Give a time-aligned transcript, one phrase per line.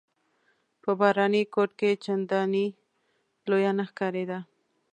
[0.81, 2.65] په باراني کوټ کې چنداني
[3.49, 4.39] لویه نه ښکارېده.